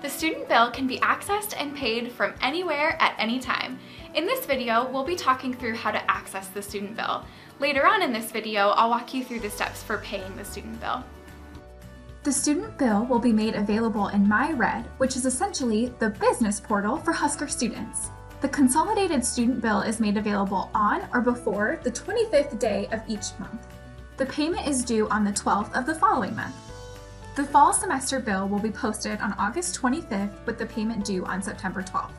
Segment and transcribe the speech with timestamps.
[0.00, 3.80] The student bill can be accessed and paid from anywhere at any time.
[4.14, 7.24] In this video, we'll be talking through how to access the student bill.
[7.58, 10.80] Later on in this video, I'll walk you through the steps for paying the student
[10.80, 11.02] bill.
[12.22, 16.96] The student bill will be made available in MyRed, which is essentially the business portal
[16.96, 18.10] for Husker students.
[18.40, 23.36] The consolidated student bill is made available on or before the 25th day of each
[23.40, 23.66] month.
[24.16, 26.54] The payment is due on the 12th of the following month.
[27.38, 31.40] The fall semester bill will be posted on August 25th with the payment due on
[31.40, 32.10] September 12th.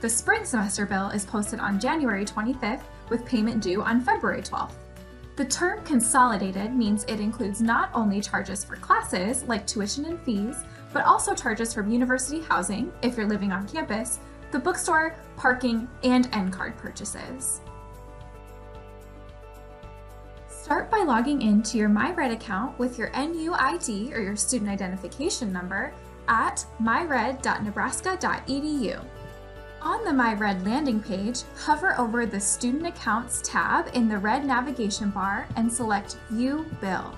[0.00, 4.72] The spring semester bill is posted on January 25th with payment due on February 12th.
[5.36, 10.64] The term consolidated means it includes not only charges for classes, like tuition and fees,
[10.92, 14.18] but also charges from university housing, if you're living on campus,
[14.50, 17.60] the bookstore, parking, and NCard purchases.
[20.68, 25.50] Start by logging in to your MyRed account with your NUID or your student identification
[25.50, 25.94] number
[26.28, 29.02] at myred.nebraska.edu.
[29.80, 35.08] On the MyRed landing page, hover over the Student Accounts tab in the red navigation
[35.08, 37.16] bar and select View Bill.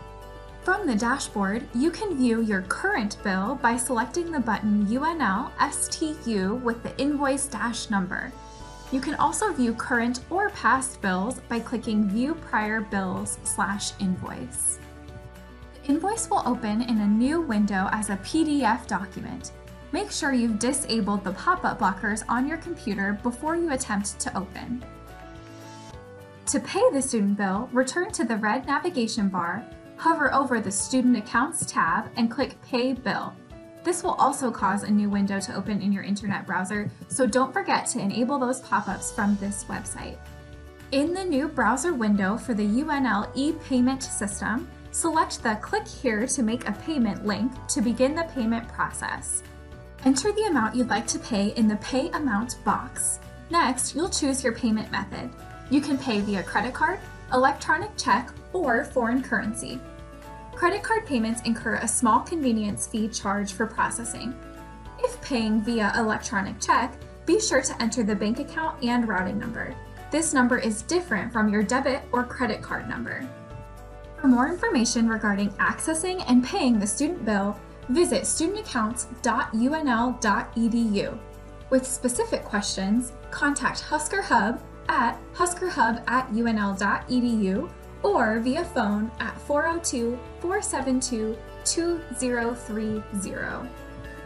[0.63, 6.55] From the dashboard, you can view your current bill by selecting the button UNL STU
[6.63, 8.31] with the invoice dash number.
[8.93, 14.81] You can also view current or past bills by clicking View Prior Bills slash Invoice.
[15.75, 19.53] The invoice will open in a new window as a PDF document.
[19.93, 24.85] Make sure you've disabled the pop-up blockers on your computer before you attempt to open.
[26.47, 29.65] To pay the student bill, return to the red navigation bar,
[29.97, 33.33] hover over the Student Accounts tab, and click Pay Bill.
[33.83, 37.53] This will also cause a new window to open in your internet browser, so don't
[37.53, 40.17] forget to enable those pop-ups from this website.
[40.93, 46.43] In the new browser window for the UNL e-payment system, select the Click Here to
[46.43, 49.43] make a payment link to begin the payment process.
[50.05, 53.21] Enter the amount you'd like to pay in the Pay Amount box.
[53.51, 55.31] Next, you'll choose your payment method.
[55.71, 56.99] You can pay via credit card,
[57.33, 59.79] electronic check, or foreign currency.
[60.61, 64.35] Credit card payments incur a small convenience fee charge for processing.
[64.99, 69.75] If paying via electronic check, be sure to enter the bank account and routing number.
[70.11, 73.27] This number is different from your debit or credit card number.
[74.21, 81.19] For more information regarding accessing and paying the student bill, visit studentaccounts.unl.edu.
[81.71, 84.61] With specific questions, contact Husker Hub
[84.91, 87.71] at huskerhub at unl.edu
[88.03, 93.03] or via phone at 402 472 2030.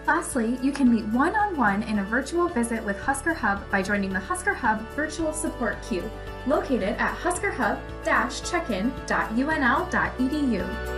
[0.06, 3.80] Lastly, you can meet one on one in a virtual visit with Husker Hub by
[3.80, 6.10] joining the Husker Hub Virtual Support Queue,
[6.46, 10.93] located at huskerhub checkin.unl.edu.